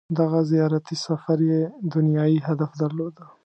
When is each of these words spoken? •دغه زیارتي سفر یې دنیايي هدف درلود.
•دغه 0.19 0.39
زیارتي 0.51 0.95
سفر 1.05 1.37
یې 1.51 1.61
دنیايي 1.93 2.39
هدف 2.47 2.71
درلود. 2.81 3.15